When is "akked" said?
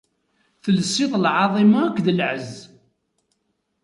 1.85-2.07